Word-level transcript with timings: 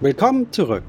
Willkommen 0.00 0.52
zurück. 0.52 0.84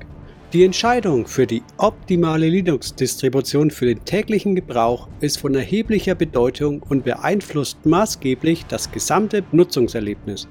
Die 0.51 0.65
Entscheidung 0.65 1.27
für 1.27 1.47
die 1.47 1.63
optimale 1.77 2.49
Linux-Distribution 2.49 3.71
für 3.71 3.85
den 3.85 4.03
täglichen 4.03 4.53
Gebrauch 4.53 5.07
ist 5.21 5.39
von 5.39 5.55
erheblicher 5.55 6.13
Bedeutung 6.13 6.83
und 6.89 7.05
beeinflusst 7.05 7.85
maßgeblich 7.85 8.65
das 8.65 8.91
gesamte 8.91 9.45
Nutzungserlebnis. 9.53 10.49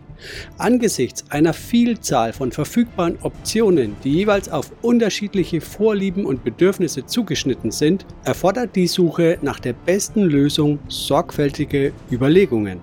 Angesichts 0.56 1.30
einer 1.30 1.52
Vielzahl 1.52 2.32
von 2.32 2.50
verfügbaren 2.50 3.18
Optionen, 3.20 3.94
die 4.04 4.12
jeweils 4.12 4.48
auf 4.48 4.72
unterschiedliche 4.80 5.60
Vorlieben 5.60 6.24
und 6.24 6.42
Bedürfnisse 6.42 7.04
zugeschnitten 7.04 7.70
sind, 7.70 8.06
erfordert 8.24 8.74
die 8.74 8.86
Suche 8.86 9.36
nach 9.42 9.60
der 9.60 9.74
besten 9.74 10.22
Lösung 10.22 10.78
sorgfältige 10.88 11.92
Überlegungen. 12.10 12.80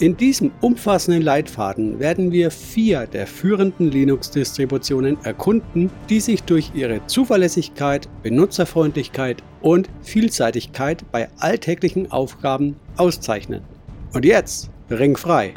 In 0.00 0.16
diesem 0.16 0.50
umfassenden 0.60 1.22
Leitfaden 1.22 1.98
werden 1.98 2.32
wir 2.32 2.50
vier 2.50 3.06
der 3.06 3.26
führenden 3.26 3.90
Linux-Distributionen 3.90 5.18
erkunden, 5.24 5.90
die 6.08 6.20
sich 6.20 6.42
durch 6.42 6.72
ihre 6.74 7.06
Zuverlässigkeit, 7.06 8.08
Benutzerfreundlichkeit 8.22 9.42
und 9.60 9.88
Vielseitigkeit 10.02 11.04
bei 11.12 11.28
alltäglichen 11.38 12.10
Aufgaben 12.10 12.76
auszeichnen. 12.96 13.62
Und 14.12 14.24
jetzt, 14.24 14.70
Ring 14.90 15.16
frei! 15.16 15.54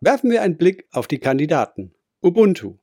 Werfen 0.00 0.32
wir 0.32 0.42
einen 0.42 0.56
Blick 0.56 0.86
auf 0.90 1.06
die 1.06 1.18
Kandidaten. 1.18 1.94
Ubuntu. 2.20 2.81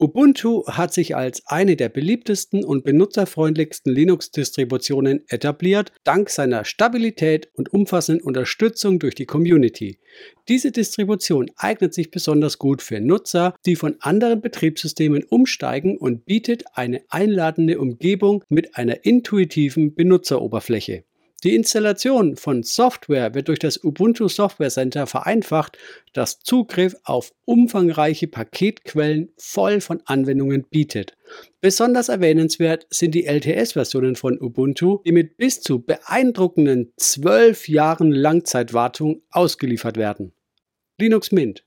Ubuntu 0.00 0.66
hat 0.66 0.92
sich 0.92 1.14
als 1.14 1.46
eine 1.46 1.76
der 1.76 1.88
beliebtesten 1.88 2.64
und 2.64 2.82
benutzerfreundlichsten 2.84 3.94
Linux-Distributionen 3.94 5.22
etabliert, 5.28 5.92
dank 6.02 6.30
seiner 6.30 6.64
Stabilität 6.64 7.48
und 7.54 7.72
umfassenden 7.72 8.24
Unterstützung 8.24 8.98
durch 8.98 9.14
die 9.14 9.26
Community. 9.26 10.00
Diese 10.48 10.72
Distribution 10.72 11.48
eignet 11.56 11.94
sich 11.94 12.10
besonders 12.10 12.58
gut 12.58 12.82
für 12.82 13.00
Nutzer, 13.00 13.54
die 13.66 13.76
von 13.76 13.94
anderen 14.00 14.40
Betriebssystemen 14.40 15.22
umsteigen 15.24 15.96
und 15.96 16.26
bietet 16.26 16.64
eine 16.74 17.02
einladende 17.08 17.78
Umgebung 17.78 18.42
mit 18.48 18.76
einer 18.76 19.04
intuitiven 19.04 19.94
Benutzeroberfläche. 19.94 21.04
Die 21.44 21.54
Installation 21.54 22.36
von 22.36 22.62
Software 22.62 23.34
wird 23.34 23.48
durch 23.48 23.58
das 23.58 23.84
Ubuntu 23.84 24.28
Software 24.28 24.70
Center 24.70 25.06
vereinfacht, 25.06 25.76
das 26.14 26.38
Zugriff 26.40 26.96
auf 27.04 27.34
umfangreiche 27.44 28.28
Paketquellen 28.28 29.30
voll 29.36 29.82
von 29.82 30.00
Anwendungen 30.06 30.64
bietet. 30.70 31.18
Besonders 31.60 32.08
erwähnenswert 32.08 32.86
sind 32.88 33.14
die 33.14 33.26
LTS-Versionen 33.26 34.16
von 34.16 34.40
Ubuntu, 34.40 35.02
die 35.04 35.12
mit 35.12 35.36
bis 35.36 35.60
zu 35.60 35.82
beeindruckenden 35.82 36.94
12 36.96 37.68
Jahren 37.68 38.10
Langzeitwartung 38.10 39.20
ausgeliefert 39.30 39.98
werden. 39.98 40.32
Linux 40.98 41.30
Mint 41.30 41.66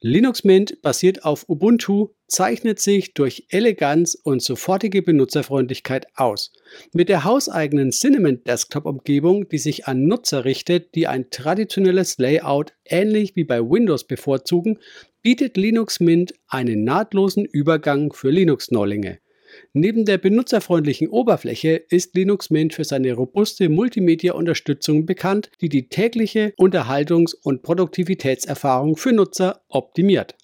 Linux 0.00 0.44
Mint 0.44 0.80
basiert 0.80 1.26
auf 1.26 1.46
Ubuntu, 1.46 2.14
zeichnet 2.30 2.80
sich 2.80 3.12
durch 3.12 3.46
Eleganz 3.50 4.14
und 4.14 4.40
sofortige 4.40 5.02
Benutzerfreundlichkeit 5.02 6.06
aus. 6.14 6.52
Mit 6.92 7.08
der 7.08 7.24
hauseigenen 7.24 7.90
Cinnamon 7.90 8.42
Desktop 8.44 8.86
Umgebung, 8.86 9.48
die 9.48 9.58
sich 9.58 9.86
an 9.86 10.06
Nutzer 10.06 10.44
richtet, 10.44 10.94
die 10.94 11.06
ein 11.06 11.30
traditionelles 11.30 12.18
Layout 12.18 12.72
ähnlich 12.84 13.36
wie 13.36 13.44
bei 13.44 13.60
Windows 13.60 14.04
bevorzugen, 14.04 14.78
bietet 15.22 15.56
Linux 15.56 16.00
Mint 16.00 16.32
einen 16.48 16.84
nahtlosen 16.84 17.44
Übergang 17.44 18.12
für 18.12 18.30
Linux-Neulinge. 18.30 19.18
Neben 19.72 20.04
der 20.04 20.18
benutzerfreundlichen 20.18 21.08
Oberfläche 21.08 21.82
ist 21.88 22.14
Linux 22.14 22.50
Mint 22.50 22.72
für 22.72 22.84
seine 22.84 23.12
robuste 23.12 23.68
Multimedia-Unterstützung 23.68 25.06
bekannt, 25.06 25.50
die 25.60 25.68
die 25.68 25.88
tägliche 25.88 26.52
Unterhaltungs- 26.56 27.34
und 27.34 27.62
Produktivitätserfahrung 27.62 28.96
für 28.96 29.12
Nutzer 29.12 29.62
optimiert. 29.68 30.36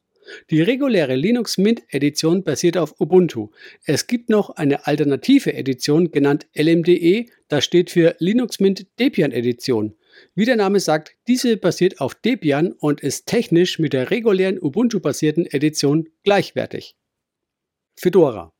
Die 0.50 0.62
reguläre 0.62 1.14
Linux 1.14 1.58
Mint 1.58 1.82
Edition 1.88 2.42
basiert 2.42 2.76
auf 2.76 3.00
Ubuntu. 3.00 3.50
Es 3.84 4.06
gibt 4.06 4.28
noch 4.28 4.50
eine 4.50 4.86
alternative 4.86 5.54
Edition 5.54 6.10
genannt 6.10 6.46
LMDE, 6.54 7.26
das 7.48 7.64
steht 7.64 7.90
für 7.90 8.16
Linux 8.18 8.60
Mint 8.60 8.86
Debian 8.98 9.32
Edition. 9.32 9.94
Wie 10.34 10.44
der 10.44 10.56
Name 10.56 10.80
sagt, 10.80 11.14
diese 11.28 11.56
basiert 11.56 12.00
auf 12.00 12.14
Debian 12.14 12.72
und 12.72 13.00
ist 13.00 13.26
technisch 13.26 13.78
mit 13.78 13.92
der 13.92 14.10
regulären 14.10 14.58
Ubuntu-basierten 14.60 15.46
Edition 15.46 16.08
gleichwertig. 16.24 16.96
Fedora 17.96 18.55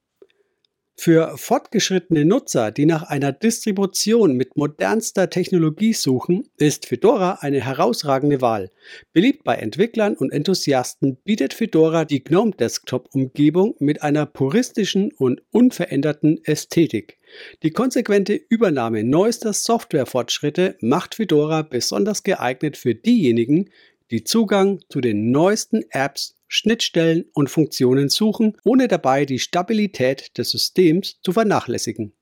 für 0.99 1.37
fortgeschrittene 1.37 2.25
Nutzer, 2.25 2.71
die 2.73 2.87
nach 2.87 3.03
einer 3.03 3.31
Distribution 3.31 4.35
mit 4.35 4.57
modernster 4.57 5.29
Technologie 5.29 5.93
suchen, 5.93 6.49
ist 6.57 6.87
Fedora 6.87 7.39
eine 7.41 7.63
herausragende 7.63 8.41
Wahl. 8.41 8.71
Beliebt 9.13 9.45
bei 9.45 9.57
Entwicklern 9.57 10.17
und 10.17 10.33
Enthusiasten 10.33 11.17
bietet 11.25 11.53
Fedora 11.53 12.05
die 12.05 12.25
GNOME 12.25 12.53
Desktop 12.53 13.11
Umgebung 13.13 13.75
mit 13.79 14.03
einer 14.03 14.25
puristischen 14.25 15.13
und 15.13 15.43
unveränderten 15.51 16.43
Ästhetik. 16.45 17.19
Die 17.63 17.71
konsequente 17.71 18.35
Übernahme 18.35 19.05
neuester 19.05 19.53
Softwarefortschritte 19.53 20.77
macht 20.81 21.17
Fedora 21.17 21.63
besonders 21.63 22.23
geeignet 22.23 22.77
für 22.77 22.95
diejenigen, 22.95 23.71
die 24.11 24.25
Zugang 24.25 24.81
zu 24.89 25.01
den 25.01 25.31
neuesten 25.31 25.85
Apps 25.91 26.36
Schnittstellen 26.49 27.25
und 27.33 27.51
Funktionen 27.51 28.09
suchen, 28.09 28.57
ohne 28.65 28.89
dabei 28.89 29.25
die 29.25 29.39
Stabilität 29.39 30.37
des 30.39 30.51
Systems 30.51 31.21
zu 31.23 31.33
vernachlässigen. 31.33 32.13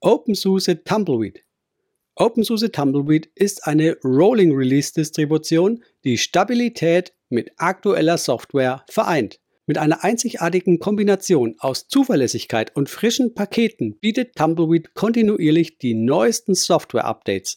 OpenSUSE 0.00 0.84
Tumbleweed 0.84 1.42
OpenSUSE 2.18 2.72
Tumbleweed 2.72 3.30
ist 3.34 3.66
eine 3.66 3.98
Rolling 4.02 4.56
Release 4.56 4.92
Distribution, 4.94 5.84
die 6.02 6.16
Stabilität 6.16 7.12
mit 7.28 7.50
aktueller 7.58 8.16
Software 8.16 8.84
vereint. 8.88 9.38
Mit 9.66 9.76
einer 9.76 10.02
einzigartigen 10.02 10.78
Kombination 10.78 11.56
aus 11.58 11.88
Zuverlässigkeit 11.88 12.74
und 12.74 12.88
frischen 12.88 13.34
Paketen 13.34 13.98
bietet 13.98 14.34
Tumbleweed 14.34 14.94
kontinuierlich 14.94 15.76
die 15.76 15.92
neuesten 15.92 16.54
Software-Updates, 16.54 17.56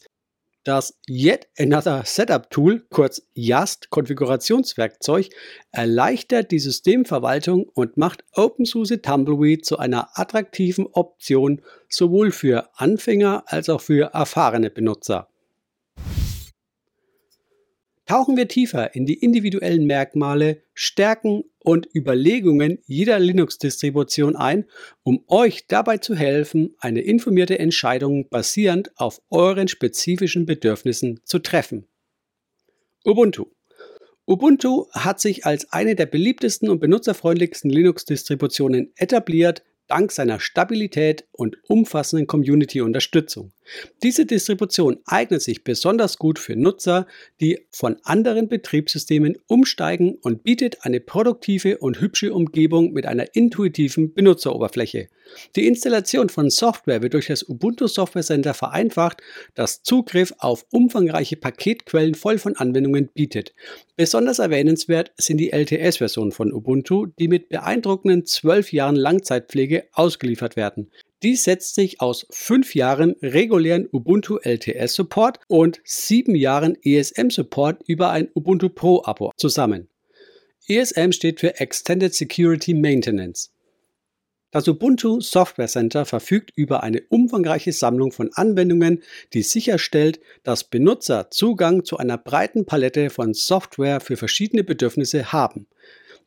das 0.64 0.98
Yet 1.08 1.48
Another 1.58 2.02
Setup 2.04 2.50
Tool, 2.50 2.84
kurz 2.90 3.22
YAST 3.34 3.90
Konfigurationswerkzeug, 3.90 5.30
erleichtert 5.72 6.50
die 6.50 6.58
Systemverwaltung 6.58 7.64
und 7.64 7.96
macht 7.96 8.24
OpenSUSE 8.34 9.00
Tumbleweed 9.00 9.64
zu 9.64 9.78
einer 9.78 10.18
attraktiven 10.18 10.86
Option 10.86 11.62
sowohl 11.88 12.30
für 12.30 12.68
Anfänger 12.74 13.44
als 13.46 13.68
auch 13.68 13.80
für 13.80 14.12
erfahrene 14.12 14.70
Benutzer. 14.70 15.29
Tauchen 18.10 18.36
wir 18.36 18.48
tiefer 18.48 18.96
in 18.96 19.06
die 19.06 19.14
individuellen 19.14 19.86
Merkmale, 19.86 20.64
Stärken 20.74 21.44
und 21.60 21.88
Überlegungen 21.94 22.80
jeder 22.84 23.20
Linux-Distribution 23.20 24.34
ein, 24.34 24.64
um 25.04 25.22
euch 25.28 25.68
dabei 25.68 25.98
zu 25.98 26.16
helfen, 26.16 26.74
eine 26.80 27.02
informierte 27.02 27.60
Entscheidung 27.60 28.28
basierend 28.28 28.90
auf 28.96 29.22
euren 29.30 29.68
spezifischen 29.68 30.44
Bedürfnissen 30.44 31.20
zu 31.22 31.38
treffen. 31.38 31.86
Ubuntu. 33.04 33.46
Ubuntu 34.26 34.88
hat 34.90 35.20
sich 35.20 35.46
als 35.46 35.72
eine 35.72 35.94
der 35.94 36.06
beliebtesten 36.06 36.68
und 36.68 36.80
benutzerfreundlichsten 36.80 37.70
Linux-Distributionen 37.70 38.90
etabliert, 38.96 39.62
dank 39.86 40.10
seiner 40.10 40.40
Stabilität 40.40 41.28
und 41.30 41.58
umfassenden 41.68 42.26
Community-Unterstützung. 42.26 43.52
Diese 44.02 44.26
Distribution 44.26 44.98
eignet 45.04 45.42
sich 45.42 45.64
besonders 45.64 46.18
gut 46.18 46.38
für 46.38 46.56
Nutzer, 46.56 47.06
die 47.40 47.66
von 47.70 47.96
anderen 48.04 48.48
Betriebssystemen 48.48 49.38
umsteigen 49.46 50.16
und 50.22 50.42
bietet 50.42 50.84
eine 50.84 51.00
produktive 51.00 51.78
und 51.78 52.00
hübsche 52.00 52.32
Umgebung 52.34 52.92
mit 52.92 53.06
einer 53.06 53.34
intuitiven 53.34 54.12
Benutzeroberfläche. 54.14 55.08
Die 55.56 55.66
Installation 55.66 56.28
von 56.28 56.50
Software 56.50 57.02
wird 57.02 57.14
durch 57.14 57.28
das 57.28 57.48
Ubuntu 57.48 57.86
Software 57.86 58.22
Center 58.22 58.54
vereinfacht, 58.54 59.22
das 59.54 59.82
Zugriff 59.82 60.32
auf 60.38 60.66
umfangreiche 60.70 61.36
Paketquellen 61.36 62.14
voll 62.14 62.38
von 62.38 62.56
Anwendungen 62.56 63.08
bietet. 63.14 63.54
Besonders 63.96 64.38
erwähnenswert 64.38 65.12
sind 65.18 65.38
die 65.38 65.52
LTS-Versionen 65.52 66.32
von 66.32 66.52
Ubuntu, 66.52 67.06
die 67.18 67.28
mit 67.28 67.48
beeindruckenden 67.48 68.24
12 68.24 68.72
Jahren 68.72 68.96
Langzeitpflege 68.96 69.84
ausgeliefert 69.92 70.56
werden. 70.56 70.90
Dies 71.22 71.44
setzt 71.44 71.74
sich 71.74 72.00
aus 72.00 72.26
fünf 72.30 72.74
Jahren 72.74 73.14
regulären 73.20 73.86
Ubuntu 73.92 74.38
LTS 74.38 74.94
Support 74.94 75.38
und 75.48 75.80
sieben 75.84 76.34
Jahren 76.34 76.78
ESM 76.82 77.28
Support 77.28 77.82
über 77.86 78.10
ein 78.10 78.30
Ubuntu 78.34 78.70
Pro 78.70 79.02
Abo 79.04 79.30
zusammen. 79.36 79.88
ESM 80.66 81.12
steht 81.12 81.40
für 81.40 81.60
Extended 81.60 82.14
Security 82.14 82.72
Maintenance. 82.72 83.50
Das 84.50 84.66
Ubuntu 84.66 85.20
Software 85.20 85.68
Center 85.68 86.06
verfügt 86.06 86.52
über 86.56 86.82
eine 86.82 87.02
umfangreiche 87.10 87.72
Sammlung 87.72 88.12
von 88.12 88.30
Anwendungen, 88.32 89.02
die 89.34 89.42
sicherstellt, 89.42 90.20
dass 90.42 90.64
Benutzer 90.64 91.30
Zugang 91.30 91.84
zu 91.84 91.98
einer 91.98 92.16
breiten 92.16 92.64
Palette 92.64 93.10
von 93.10 93.34
Software 93.34 94.00
für 94.00 94.16
verschiedene 94.16 94.64
Bedürfnisse 94.64 95.32
haben. 95.32 95.66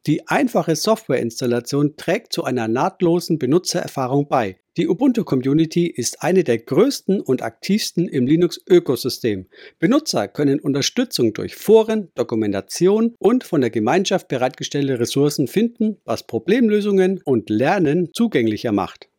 Die 0.06 0.28
einfache 0.28 0.75
Softwareinstallation 0.75 1.98
trägt 1.98 2.31
zu 2.31 2.44
einer 2.44 2.68
nahtlosen 2.68 3.39
Benutzererfahrung 3.39 4.28
bei. 4.28 4.57
Die 4.75 4.88
Ubuntu-Community 4.88 5.86
ist 5.86 6.24
eine 6.24 6.44
der 6.44 6.58
größten 6.58 7.22
und 7.22 7.44
aktivsten 7.44 8.08
im 8.08 8.25
Linux-Ökosystem. 8.25 9.46
Benutzer 9.78 10.28
können 10.28 10.60
Unterstützung 10.60 11.34
durch 11.34 11.56
Foren, 11.56 12.10
Dokumentation 12.16 13.14
und 13.20 13.44
von 13.44 13.62
der 13.62 13.70
Gemeinschaft 13.70 14.30
bereitgestellte 14.30 15.00
Ressourcen 15.00 15.48
finden, 15.48 15.98
was 16.06 16.25
Problemlösungen 16.25 17.22
und 17.24 17.52
Lernen 17.52 18.10
zugänglicher 18.14 18.72
macht. 18.72 19.10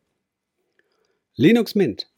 Linux 1.37 1.73
Mint 1.73 2.09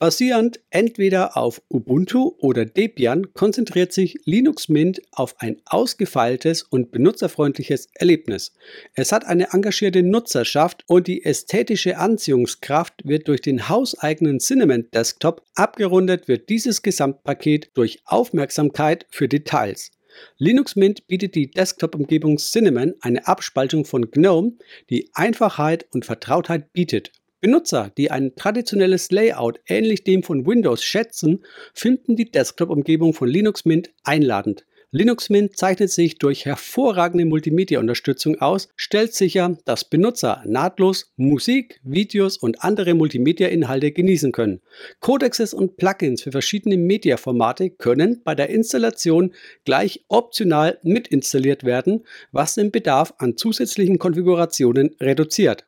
Basierend 0.00 0.60
entweder 0.70 1.36
auf 1.36 1.60
Ubuntu 1.68 2.36
oder 2.38 2.64
Debian 2.64 3.34
konzentriert 3.34 3.92
sich 3.92 4.20
Linux 4.24 4.68
Mint 4.68 5.02
auf 5.10 5.34
ein 5.40 5.60
ausgefeiltes 5.64 6.62
und 6.62 6.92
benutzerfreundliches 6.92 7.88
Erlebnis. 7.94 8.52
Es 8.94 9.10
hat 9.10 9.26
eine 9.26 9.52
engagierte 9.52 10.04
Nutzerschaft 10.04 10.84
und 10.86 11.08
die 11.08 11.24
ästhetische 11.24 11.98
Anziehungskraft 11.98 12.94
wird 13.08 13.26
durch 13.26 13.40
den 13.40 13.68
hauseigenen 13.68 14.38
Cinnamon 14.38 14.86
Desktop 14.94 15.42
abgerundet 15.56 16.28
wird 16.28 16.48
dieses 16.48 16.82
Gesamtpaket 16.82 17.72
durch 17.74 18.00
Aufmerksamkeit 18.04 19.04
für 19.10 19.26
Details. 19.26 19.90
Linux 20.36 20.76
Mint 20.76 21.08
bietet 21.08 21.34
die 21.34 21.50
Desktop-Umgebung 21.50 22.38
Cinnamon 22.38 22.94
eine 23.00 23.26
Abspaltung 23.26 23.84
von 23.84 24.12
GNOME, 24.12 24.52
die 24.90 25.10
Einfachheit 25.14 25.86
und 25.90 26.04
Vertrautheit 26.04 26.72
bietet 26.72 27.10
Benutzer, 27.40 27.92
die 27.96 28.10
ein 28.10 28.34
traditionelles 28.34 29.10
Layout 29.10 29.60
ähnlich 29.66 30.02
dem 30.02 30.22
von 30.22 30.46
Windows 30.46 30.82
schätzen, 30.82 31.44
finden 31.72 32.16
die 32.16 32.30
Desktop-Umgebung 32.30 33.14
von 33.14 33.28
Linux 33.28 33.64
Mint 33.64 33.90
einladend. 34.02 34.64
Linux 34.90 35.28
Mint 35.28 35.54
zeichnet 35.54 35.90
sich 35.90 36.16
durch 36.16 36.46
hervorragende 36.46 37.26
Multimedia-Unterstützung 37.26 38.40
aus, 38.40 38.70
stellt 38.74 39.12
sicher, 39.12 39.58
dass 39.66 39.84
Benutzer 39.84 40.42
nahtlos 40.46 41.12
Musik, 41.16 41.78
Videos 41.84 42.38
und 42.38 42.64
andere 42.64 42.94
Multimedia-Inhalte 42.94 43.92
genießen 43.92 44.32
können. 44.32 44.62
Codexes 45.00 45.52
und 45.52 45.76
Plugins 45.76 46.22
für 46.22 46.32
verschiedene 46.32 46.78
Mediaformate 46.78 47.68
können 47.68 48.22
bei 48.24 48.34
der 48.34 48.48
Installation 48.48 49.34
gleich 49.66 50.06
optional 50.08 50.78
mitinstalliert 50.82 51.64
werden, 51.64 52.06
was 52.32 52.54
den 52.54 52.70
Bedarf 52.70 53.12
an 53.18 53.36
zusätzlichen 53.36 53.98
Konfigurationen 53.98 54.96
reduziert. 55.00 55.67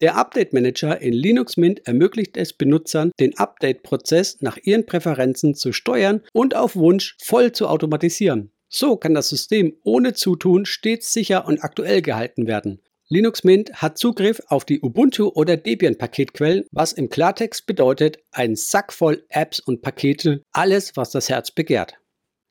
Der 0.00 0.16
Update 0.16 0.54
Manager 0.54 0.98
in 1.02 1.12
Linux 1.12 1.58
Mint 1.58 1.86
ermöglicht 1.86 2.38
es 2.38 2.54
Benutzern, 2.54 3.12
den 3.20 3.36
Update-Prozess 3.36 4.38
nach 4.40 4.56
ihren 4.56 4.86
Präferenzen 4.86 5.54
zu 5.54 5.72
steuern 5.72 6.22
und 6.32 6.56
auf 6.56 6.74
Wunsch 6.74 7.16
voll 7.20 7.52
zu 7.52 7.68
automatisieren. 7.68 8.50
So 8.70 8.96
kann 8.96 9.12
das 9.12 9.28
System 9.28 9.76
ohne 9.82 10.14
Zutun 10.14 10.64
stets 10.64 11.12
sicher 11.12 11.46
und 11.46 11.62
aktuell 11.62 12.00
gehalten 12.00 12.46
werden. 12.46 12.80
Linux 13.08 13.44
Mint 13.44 13.74
hat 13.74 13.98
Zugriff 13.98 14.40
auf 14.46 14.64
die 14.64 14.80
Ubuntu 14.80 15.32
oder 15.34 15.58
Debian 15.58 15.98
Paketquellen, 15.98 16.64
was 16.70 16.92
im 16.92 17.10
Klartext 17.10 17.66
bedeutet, 17.66 18.20
ein 18.30 18.56
Sack 18.56 18.92
voll 18.94 19.24
Apps 19.28 19.60
und 19.60 19.82
Pakete, 19.82 20.42
alles 20.52 20.96
was 20.96 21.10
das 21.10 21.28
Herz 21.28 21.50
begehrt. 21.50 21.96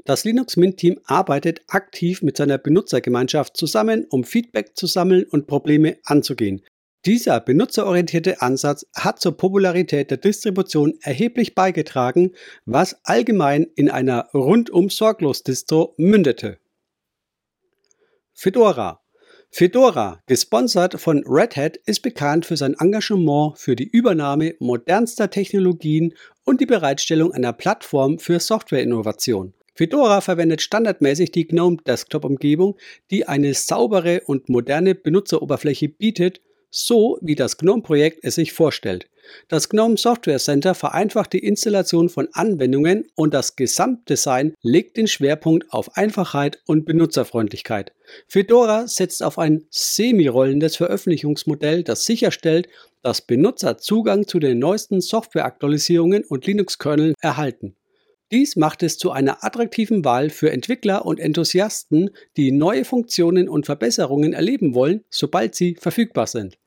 Das 0.05 0.23
Linux 0.23 0.55
Mint 0.57 0.77
Team 0.77 0.99
arbeitet 1.05 1.61
aktiv 1.67 2.21
mit 2.21 2.37
seiner 2.37 2.57
Benutzergemeinschaft 2.57 3.57
zusammen, 3.57 4.05
um 4.09 4.23
Feedback 4.23 4.75
zu 4.75 4.85
sammeln 4.85 5.23
und 5.23 5.47
Probleme 5.47 5.97
anzugehen. 6.03 6.61
Dieser 7.05 7.39
benutzerorientierte 7.39 8.41
Ansatz 8.41 8.85
hat 8.93 9.21
zur 9.21 9.37
Popularität 9.37 10.11
der 10.11 10.17
Distribution 10.17 10.95
erheblich 11.01 11.55
beigetragen, 11.55 12.33
was 12.65 12.99
allgemein 13.03 13.67
in 13.75 13.89
einer 13.89 14.29
rundum 14.33 14.89
sorglos 14.89 15.43
Distro 15.43 15.93
mündete. 15.97 16.59
Fedora 18.33 19.01
Fedora, 19.51 20.21
gesponsert 20.27 21.01
von 21.01 21.23
Red 21.25 21.55
Hat, 21.55 21.77
ist 21.77 22.01
bekannt 22.01 22.45
für 22.45 22.55
sein 22.55 22.75
Engagement 22.79 23.57
für 23.57 23.75
die 23.75 23.87
Übernahme 23.87 24.53
modernster 24.59 25.31
Technologien 25.31 26.13
und 26.45 26.61
die 26.61 26.67
Bereitstellung 26.67 27.31
einer 27.33 27.51
Plattform 27.53 28.19
für 28.19 28.39
Softwareinnovation. 28.39 29.53
Fedora 29.73 30.21
verwendet 30.21 30.61
standardmäßig 30.61 31.31
die 31.31 31.47
GNOME 31.47 31.77
Desktop-Umgebung, 31.77 32.77
die 33.09 33.27
eine 33.27 33.55
saubere 33.55 34.21
und 34.27 34.49
moderne 34.49 34.93
Benutzeroberfläche 34.93 35.89
bietet 35.89 36.41
so 36.69 37.17
wie 37.21 37.35
das 37.35 37.57
GNOME-Projekt 37.57 38.19
es 38.23 38.35
sich 38.35 38.53
vorstellt. 38.53 39.07
Das 39.47 39.69
GNOME 39.69 39.97
Software 39.97 40.39
Center 40.39 40.73
vereinfacht 40.73 41.33
die 41.33 41.45
Installation 41.45 42.09
von 42.09 42.29
Anwendungen 42.33 43.07
und 43.15 43.33
das 43.33 43.55
Gesamtdesign 43.55 44.53
legt 44.61 44.97
den 44.97 45.07
Schwerpunkt 45.07 45.71
auf 45.71 45.95
Einfachheit 45.97 46.61
und 46.65 46.85
Benutzerfreundlichkeit. 46.85 47.93
Fedora 48.27 48.87
setzt 48.87 49.23
auf 49.23 49.37
ein 49.37 49.65
semi-rollendes 49.69 50.75
Veröffentlichungsmodell, 50.77 51.83
das 51.83 52.05
sicherstellt, 52.05 52.69
dass 53.01 53.21
Benutzer 53.21 53.77
Zugang 53.77 54.27
zu 54.27 54.39
den 54.39 54.59
neuesten 54.59 55.01
Softwareaktualisierungen 55.01 56.23
und 56.23 56.45
Linux-Kerneln 56.45 57.13
erhalten. 57.21 57.75
Dies 58.31 58.55
macht 58.55 58.83
es 58.83 58.97
zu 58.99 59.11
einer 59.11 59.43
attraktiven 59.43 60.05
Wahl 60.05 60.29
für 60.29 60.51
Entwickler 60.51 61.05
und 61.05 61.19
Enthusiasten, 61.19 62.11
die 62.37 62.51
neue 62.51 62.85
Funktionen 62.85 63.49
und 63.49 63.65
Verbesserungen 63.65 64.33
erleben 64.33 64.75
wollen, 64.75 65.03
sobald 65.09 65.55
sie 65.55 65.75
verfügbar 65.75 66.27
sind. 66.27 66.57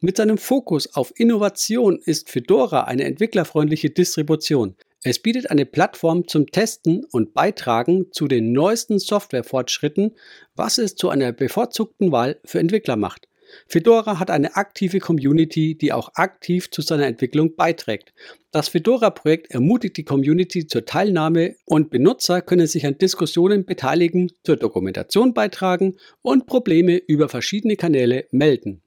Mit 0.00 0.18
seinem 0.18 0.36
Fokus 0.36 0.94
auf 0.94 1.12
Innovation 1.16 1.98
ist 2.04 2.28
Fedora 2.28 2.84
eine 2.84 3.04
entwicklerfreundliche 3.04 3.90
Distribution. 3.90 4.76
Es 5.02 5.18
bietet 5.18 5.50
eine 5.50 5.64
Plattform 5.64 6.28
zum 6.28 6.50
Testen 6.50 7.04
und 7.04 7.32
Beitragen 7.32 8.06
zu 8.12 8.28
den 8.28 8.52
neuesten 8.52 8.98
Softwarefortschritten, 8.98 10.16
was 10.54 10.78
es 10.78 10.96
zu 10.96 11.08
einer 11.08 11.32
bevorzugten 11.32 12.12
Wahl 12.12 12.40
für 12.44 12.58
Entwickler 12.58 12.96
macht. 12.96 13.28
Fedora 13.66 14.18
hat 14.18 14.30
eine 14.30 14.56
aktive 14.56 14.98
Community, 14.98 15.76
die 15.76 15.92
auch 15.92 16.10
aktiv 16.14 16.70
zu 16.70 16.82
seiner 16.82 17.06
Entwicklung 17.06 17.56
beiträgt. 17.56 18.12
Das 18.50 18.68
Fedora-Projekt 18.68 19.50
ermutigt 19.50 19.96
die 19.96 20.04
Community 20.04 20.66
zur 20.66 20.84
Teilnahme 20.84 21.56
und 21.64 21.90
Benutzer 21.90 22.42
können 22.42 22.66
sich 22.66 22.86
an 22.86 22.98
Diskussionen 22.98 23.64
beteiligen, 23.64 24.32
zur 24.44 24.56
Dokumentation 24.56 25.34
beitragen 25.34 25.96
und 26.22 26.46
Probleme 26.46 26.96
über 26.96 27.28
verschiedene 27.28 27.76
Kanäle 27.76 28.26
melden. 28.30 28.82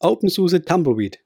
OpenSUSE 0.00 0.62
Tumbleweed 0.62 1.20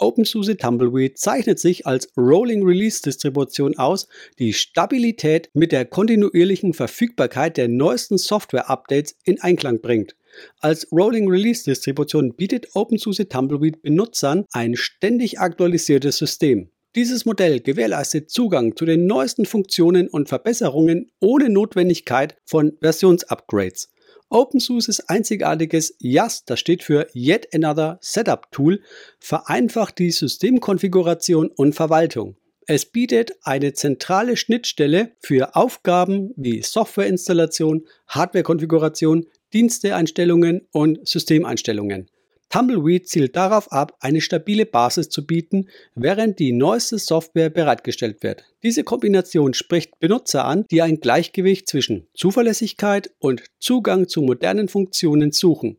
OpenSUSE 0.00 0.56
Tumbleweed 0.56 1.18
zeichnet 1.18 1.58
sich 1.58 1.86
als 1.86 2.08
Rolling 2.16 2.64
Release 2.64 3.02
Distribution 3.02 3.76
aus, 3.76 4.08
die 4.38 4.54
Stabilität 4.54 5.50
mit 5.52 5.72
der 5.72 5.84
kontinuierlichen 5.84 6.72
Verfügbarkeit 6.72 7.58
der 7.58 7.68
neuesten 7.68 8.16
Software-Updates 8.16 9.16
in 9.24 9.40
Einklang 9.42 9.80
bringt. 9.80 10.16
Als 10.60 10.86
Rolling 10.92 11.28
Release 11.28 11.64
Distribution 11.64 12.34
bietet 12.34 12.68
OpenSUSE 12.74 13.28
Tumbleweed 13.28 13.82
Benutzern 13.82 14.44
ein 14.52 14.76
ständig 14.76 15.40
aktualisiertes 15.40 16.18
System. 16.18 16.70
Dieses 16.96 17.24
Modell 17.24 17.60
gewährleistet 17.60 18.30
Zugang 18.30 18.74
zu 18.74 18.84
den 18.84 19.06
neuesten 19.06 19.46
Funktionen 19.46 20.08
und 20.08 20.28
Verbesserungen 20.28 21.10
ohne 21.20 21.48
Notwendigkeit 21.48 22.36
von 22.44 22.72
Versionsupgrades. 22.80 23.90
OpenSUSEs 24.28 25.00
einzigartiges 25.08 25.96
YAS, 25.98 26.44
das 26.44 26.60
steht 26.60 26.82
für 26.82 27.08
Yet 27.14 27.48
Another 27.54 27.98
Setup 28.00 28.50
Tool, 28.52 28.80
vereinfacht 29.18 29.98
die 29.98 30.10
Systemkonfiguration 30.10 31.48
und 31.48 31.74
Verwaltung. 31.74 32.36
Es 32.66 32.86
bietet 32.86 33.32
eine 33.42 33.72
zentrale 33.72 34.36
Schnittstelle 34.36 35.12
für 35.18 35.56
Aufgaben 35.56 36.32
wie 36.36 36.62
Softwareinstallation, 36.62 37.84
Hardwarekonfiguration, 38.06 39.26
Diensteeinstellungen 39.52 40.66
und 40.72 41.06
Systemeinstellungen. 41.06 42.08
Tumbleweed 42.50 43.08
zielt 43.08 43.36
darauf 43.36 43.70
ab, 43.70 43.96
eine 44.00 44.20
stabile 44.20 44.66
Basis 44.66 45.08
zu 45.08 45.24
bieten, 45.24 45.68
während 45.94 46.40
die 46.40 46.50
neueste 46.50 46.98
Software 46.98 47.48
bereitgestellt 47.48 48.24
wird. 48.24 48.44
Diese 48.64 48.82
Kombination 48.82 49.54
spricht 49.54 50.00
Benutzer 50.00 50.44
an, 50.44 50.66
die 50.68 50.82
ein 50.82 50.98
Gleichgewicht 50.98 51.68
zwischen 51.68 52.08
Zuverlässigkeit 52.12 53.12
und 53.20 53.44
Zugang 53.60 54.08
zu 54.08 54.20
modernen 54.22 54.66
Funktionen 54.66 55.30
suchen. 55.30 55.78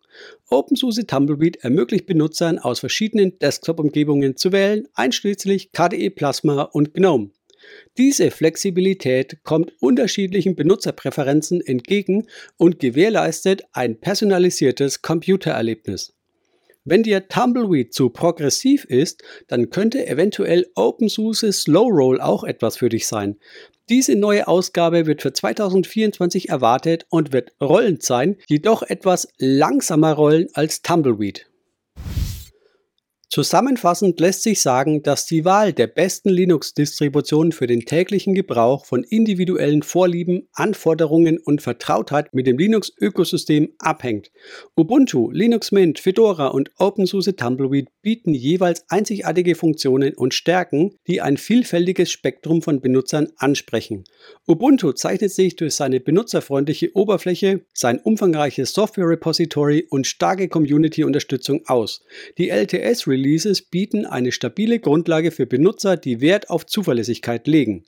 OpenSUSE 0.50 1.06
Tumbleweed 1.06 1.58
ermöglicht 1.58 2.06
Benutzern 2.06 2.58
aus 2.58 2.80
verschiedenen 2.80 3.38
Desktop-Umgebungen 3.40 4.38
zu 4.38 4.54
wählen, 4.54 4.88
einschließlich 4.94 5.74
KDE 5.74 6.10
Plasma 6.10 6.64
und 6.64 6.94
GNOME. 6.94 7.32
Diese 7.98 8.32
Flexibilität 8.32 9.44
kommt 9.44 9.74
unterschiedlichen 9.80 10.56
Benutzerpräferenzen 10.56 11.62
entgegen 11.62 12.28
und 12.58 12.80
gewährleistet 12.80 13.64
ein 13.74 14.00
personalisiertes 14.00 15.02
Computererlebnis. 15.02 16.14
Wenn 16.84 17.04
dir 17.04 17.28
Tumbleweed 17.28 17.94
zu 17.94 18.10
progressiv 18.10 18.86
ist, 18.86 19.24
dann 19.48 19.70
könnte 19.70 20.08
eventuell 20.08 20.66
OpenSUSE 20.74 21.52
Slow 21.52 21.90
Roll 21.92 22.20
auch 22.20 22.44
etwas 22.44 22.78
für 22.78 22.90
dich 22.90 23.06
sein. 23.06 23.38
Diese 23.88 24.16
neue 24.16 24.48
Ausgabe 24.48 25.06
wird 25.06 25.22
für 25.22 25.34
2024 25.34 26.50
erwartet 26.50 27.06
und 27.10 27.34
wird 27.34 27.52
rollend 27.62 28.02
sein, 28.04 28.38
jedoch 28.48 28.82
etwas 28.84 29.28
langsamer 29.38 30.14
rollen 30.14 30.48
als 30.54 30.82
Tumbleweed. 30.82 31.51
Zusammenfassend 33.34 34.20
lässt 34.20 34.44
sich 34.44 34.60
sagen, 34.60 35.04
dass 35.04 35.26
die 35.26 35.46
Wahl 35.46 35.72
der 35.72 35.88
besten 35.88 36.28
Linux-Distribution 36.28 37.54
für 37.54 37.66
den 37.66 37.86
täglichen 37.86 38.34
Gebrauch 38.34 38.86
von 38.86 39.06
individuellen 39.06 39.84
Vorlieben, 39.84 40.50
Anforderungen 40.52 41.38
und 41.38 41.62
Vertrautheit 41.62 42.34
mit 42.34 42.46
dem 42.46 42.58
Linux-Ökosystem 42.58 43.70
abhängt. 43.80 44.32
Ubuntu, 44.76 45.32
Linux 45.32 45.72
Mint, 45.72 46.00
Fedora 46.00 46.48
und 46.48 46.72
OpenSUSE 46.78 47.38
Tumbleweed 47.38 47.88
bieten 48.02 48.34
jeweils 48.34 48.84
einzigartige 48.90 49.56
Funktionen 49.56 50.14
und 50.14 50.34
Stärken, 50.34 50.98
die 51.08 51.22
ein 51.22 51.38
vielfältiges 51.38 52.12
Spektrum 52.12 52.62
von 52.62 52.82
Benutzern 52.82 53.30
ansprechen. 53.38 54.04
Ubuntu 54.46 54.92
zeichnet 54.92 55.32
sich 55.32 55.56
durch 55.56 55.76
seine 55.76 56.02
benutzerfreundliche 56.02 56.94
Oberfläche, 56.96 57.62
sein 57.74 57.98
umfangreiches 57.98 58.74
Software-Repository 58.74 59.88
und 59.90 60.06
starke 60.06 60.50
Community-Unterstützung 60.50 61.62
aus. 61.68 62.04
Die 62.38 62.50
LTS-Release 62.50 63.21
Releases 63.22 63.62
bieten 63.62 64.08
eine 64.08 64.32
stabile 64.32 64.80
Grundlage 64.80 65.30
für 65.30 65.46
Benutzer, 65.46 65.96
die 65.96 66.22
Wert 66.22 66.50
auf 66.50 66.66
Zuverlässigkeit 66.66 67.46
legen. 67.46 67.84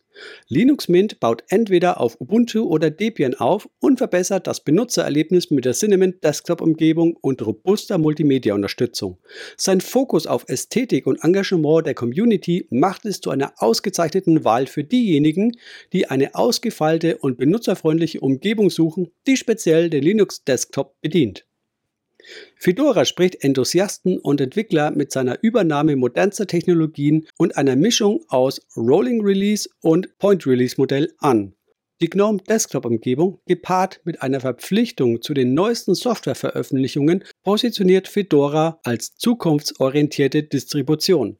Linux 0.48 0.90
Mint 0.90 1.20
baut 1.20 1.44
entweder 1.48 2.00
auf 2.00 2.22
Ubuntu 2.22 2.66
oder 2.66 2.92
Debian 2.92 3.34
auf 3.34 3.68
und 3.80 3.98
verbessert 3.98 4.46
das 4.46 4.64
Benutzererlebnis 4.64 5.50
mit 5.50 5.66
der 5.66 5.74
Cinnamon 5.74 6.14
Desktop-Umgebung 6.24 7.18
und 7.20 7.44
robuster 7.44 7.98
Multimedia-Unterstützung. 7.98 9.18
Sein 9.58 9.82
Fokus 9.82 10.28
auf 10.28 10.46
Ästhetik 10.48 11.08
und 11.08 11.24
Engagement 11.24 11.88
der 11.88 11.96
Community 11.96 12.68
macht 12.70 13.08
es 13.08 13.20
zu 13.20 13.32
einer 13.32 13.54
ausgezeichneten 13.58 14.44
Wahl 14.44 14.68
für 14.68 14.84
diejenigen, 14.84 15.58
die 15.94 16.12
eine 16.12 16.36
ausgefeilte 16.36 17.18
und 17.18 17.40
benutzerfreundliche 17.40 18.20
Umgebung 18.20 18.70
suchen, 18.70 19.10
die 19.26 19.36
speziell 19.36 19.90
den 19.90 20.04
Linux 20.04 20.44
Desktop 20.44 21.02
bedient. 21.02 21.48
Fedora 22.56 23.06
spricht 23.06 23.44
Enthusiasten 23.44 24.18
und 24.20 24.42
Entwickler 24.42 24.92
mit 24.92 25.12
seiner 25.12 25.38
Übernahme 25.42 25.96
modernster 25.96 26.48
Technologien 26.48 27.28
und 27.38 27.58
einer 27.58 27.76
Mischung 27.76 28.24
aus 28.28 28.62
Rolling 28.78 29.22
Release 29.22 29.70
und 29.82 30.18
Point 30.18 30.46
Release 30.48 30.76
Modell 30.78 31.14
an. 31.20 31.54
Die 32.02 32.10
GNOME 32.10 32.40
Desktop 32.50 32.86
Umgebung, 32.86 33.40
gepaart 33.46 34.02
mit 34.04 34.22
einer 34.22 34.42
Verpflichtung 34.42 35.22
zu 35.22 35.34
den 35.34 35.54
neuesten 35.54 35.96
Softwareveröffentlichungen, 35.96 37.24
positioniert 37.44 38.08
Fedora 38.08 38.80
als 38.84 39.16
zukunftsorientierte 39.16 40.44
Distribution. 40.44 41.38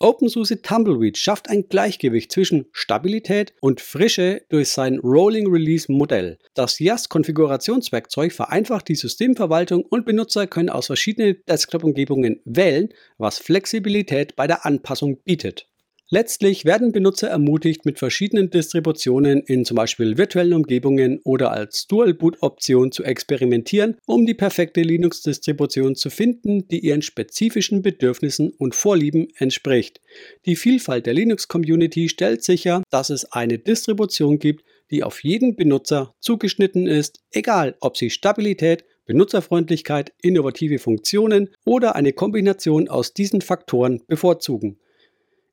OpenSUSE 0.00 0.62
Tumbleweed 0.62 1.18
schafft 1.18 1.50
ein 1.50 1.68
Gleichgewicht 1.68 2.30
zwischen 2.30 2.66
Stabilität 2.70 3.52
und 3.60 3.80
Frische 3.80 4.42
durch 4.48 4.68
sein 4.68 5.00
Rolling 5.00 5.48
Release 5.50 5.90
Modell. 5.90 6.38
Das 6.54 6.78
YAST-Konfigurationswerkzeug 6.78 8.32
vereinfacht 8.32 8.86
die 8.86 8.94
Systemverwaltung 8.94 9.82
und 9.82 10.06
Benutzer 10.06 10.46
können 10.46 10.70
aus 10.70 10.86
verschiedenen 10.86 11.38
Desktop-Umgebungen 11.48 12.40
wählen, 12.44 12.90
was 13.16 13.40
Flexibilität 13.40 14.36
bei 14.36 14.46
der 14.46 14.64
Anpassung 14.64 15.20
bietet. 15.24 15.66
Letztlich 16.10 16.64
werden 16.64 16.90
Benutzer 16.90 17.28
ermutigt, 17.28 17.84
mit 17.84 17.98
verschiedenen 17.98 18.48
Distributionen 18.48 19.42
in 19.42 19.66
zum 19.66 19.74
Beispiel 19.74 20.16
virtuellen 20.16 20.54
Umgebungen 20.54 21.20
oder 21.22 21.50
als 21.50 21.86
Dual-Boot-Option 21.86 22.92
zu 22.92 23.04
experimentieren, 23.04 23.98
um 24.06 24.24
die 24.24 24.32
perfekte 24.32 24.80
Linux-Distribution 24.80 25.96
zu 25.96 26.08
finden, 26.08 26.66
die 26.68 26.78
ihren 26.78 27.02
spezifischen 27.02 27.82
Bedürfnissen 27.82 28.54
und 28.56 28.74
Vorlieben 28.74 29.28
entspricht. 29.36 30.00
Die 30.46 30.56
Vielfalt 30.56 31.04
der 31.04 31.12
Linux-Community 31.12 32.08
stellt 32.08 32.42
sicher, 32.42 32.82
dass 32.88 33.10
es 33.10 33.30
eine 33.32 33.58
Distribution 33.58 34.38
gibt, 34.38 34.64
die 34.90 35.02
auf 35.02 35.22
jeden 35.22 35.56
Benutzer 35.56 36.14
zugeschnitten 36.20 36.86
ist, 36.86 37.20
egal 37.32 37.76
ob 37.80 37.98
sie 37.98 38.08
Stabilität, 38.08 38.86
Benutzerfreundlichkeit, 39.04 40.14
innovative 40.22 40.78
Funktionen 40.78 41.50
oder 41.66 41.96
eine 41.96 42.14
Kombination 42.14 42.88
aus 42.88 43.12
diesen 43.12 43.42
Faktoren 43.42 44.00
bevorzugen. 44.06 44.78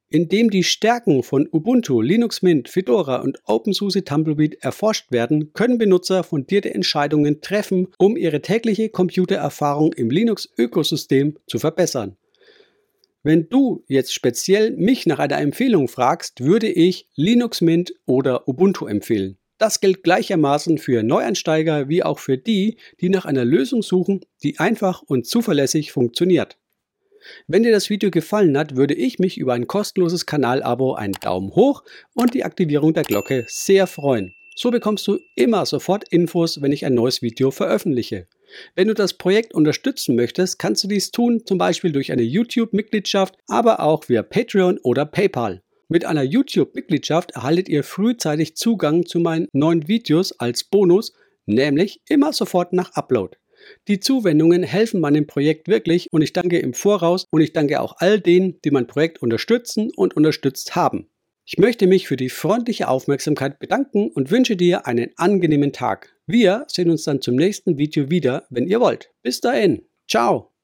Indem 0.10 0.52
die 0.52 0.64
Stärken 0.64 1.24
von 1.24 1.48
Ubuntu, 1.52 2.00
Linux 2.00 2.42
Mint, 2.44 2.70
Fedora 2.70 3.22
und 3.22 3.40
OpenSUSE 3.46 4.04
Tumbleweed 4.04 4.56
erforscht 4.62 5.12
werden, 5.12 5.52
können 5.54 5.80
Benutzer 5.80 6.24
fundierte 6.24 6.74
Entscheidungen 6.74 7.42
treffen, 7.42 7.88
um 7.98 8.16
ihre 8.16 8.42
tägliche 8.42 8.90
Computererfahrung 8.90 9.94
im 9.94 10.12
Linux-Ökosystem 10.12 11.38
zu 11.48 11.58
verbessern. 11.58 12.18
Wenn 13.24 13.50
du 13.50 13.84
jetzt 13.88 14.14
speziell 14.14 14.70
mich 14.78 15.08
nach 15.08 15.18
einer 15.18 15.40
Empfehlung 15.40 15.88
fragst, 15.88 16.42
würde 16.42 16.70
ich 16.70 17.10
Linux 17.16 17.62
Mint 17.62 17.96
oder 18.06 18.48
Ubuntu 18.48 18.86
empfehlen. 18.86 19.40
Das 19.58 19.80
gilt 19.80 20.04
gleichermaßen 20.04 20.78
für 20.78 21.02
Neueinsteiger 21.02 21.90
wie 21.90 22.04
auch 22.04 22.20
für 22.20 22.38
die, 22.38 22.78
die 23.02 23.10
nach 23.10 23.26
einer 23.26 23.44
Lösung 23.44 23.82
suchen, 23.82 24.22
die 24.44 24.60
einfach 24.60 25.02
und 25.02 25.26
zuverlässig 25.26 25.92
funktioniert. 25.92 26.60
Wenn 27.48 27.64
dir 27.64 27.72
das 27.72 27.90
Video 27.90 28.12
gefallen 28.12 28.58
hat, 28.58 28.76
würde 28.76 28.94
ich 28.94 29.20
mich 29.20 29.38
über 29.38 29.54
ein 29.54 29.68
kostenloses 29.68 30.26
Kanalabo, 30.26 30.94
einen 30.94 31.14
Daumen 31.14 31.56
hoch 31.56 31.84
und 32.14 32.34
die 32.34 32.44
Aktivierung 32.44 32.94
der 32.94 33.04
Glocke 33.04 33.46
sehr 33.48 33.88
freuen. 33.88 34.34
So 34.58 34.72
bekommst 34.72 35.06
du 35.08 35.20
immer 35.36 35.66
sofort 35.66 36.08
Infos, 36.10 36.62
wenn 36.62 36.72
ich 36.72 36.86
ein 36.86 36.94
neues 36.94 37.22
Video 37.22 37.52
veröffentliche. 37.52 38.28
Wenn 38.74 38.88
du 38.88 38.94
das 38.94 39.14
Projekt 39.14 39.54
unterstützen 39.54 40.16
möchtest, 40.16 40.60
kannst 40.60 40.84
du 40.84 40.88
dies 40.88 41.12
tun, 41.12 41.42
zum 41.46 41.58
Beispiel 41.58 41.92
durch 41.92 42.12
eine 42.12 42.22
YouTube-Mitgliedschaft, 42.22 43.36
aber 43.48 43.82
auch 43.82 44.08
via 44.08 44.24
Patreon 44.24 44.78
oder 44.82 45.06
PayPal. 45.06 45.62
Mit 45.90 46.06
einer 46.06 46.24
YouTube-Mitgliedschaft 46.24 47.32
erhaltet 47.32 47.68
ihr 47.68 47.84
frühzeitig 47.84 48.56
Zugang 48.56 49.06
zu 49.06 49.20
meinen 49.20 49.48
neuen 49.52 49.88
Videos 49.88 50.32
als 50.40 50.64
Bonus, 50.64 51.14
nämlich 51.46 52.02
immer 52.08 52.32
sofort 52.32 52.72
nach 52.72 52.94
Upload. 52.94 53.38
Die 53.88 54.00
Zuwendungen 54.00 54.64
helfen 54.64 55.00
meinem 55.00 55.28
Projekt 55.28 55.68
wirklich 55.68 56.08
und 56.12 56.22
ich 56.22 56.34
danke 56.34 56.60
im 56.60 56.74
Voraus 56.74 57.26
und 57.32 57.42
ich 57.42 57.54
danke 57.54 57.82
auch 57.82 57.96
all 57.98 58.20
denen, 58.20 58.60
die 58.64 58.72
mein 58.72 58.88
Projekt 58.88 59.22
unterstützen 59.22 59.92
und 59.96 60.16
unterstützt 60.16 60.76
haben. 60.76 61.08
Ich 61.48 61.60
möchte 61.60 61.86
mich 61.86 62.08
für 62.08 62.18
die 62.18 62.30
freundliche 62.30 62.88
Aufmerksamkeit 62.88 63.60
bedanken 63.60 64.10
und 64.10 64.32
wünsche 64.32 64.56
dir 64.56 64.88
einen 64.88 65.12
angenehmen 65.16 65.74
Tag. 65.74 66.16
Wir 66.26 66.66
sehen 66.68 66.90
uns 66.90 67.04
dann 67.04 67.22
zum 67.22 67.36
nächsten 67.36 67.78
Video 67.78 68.10
wieder, 68.10 68.48
wenn 68.50 68.68
ihr 68.68 68.80
wollt. 68.80 69.12
Bis 69.22 69.42
dahin. 69.42 69.84
Ciao. 70.08 70.55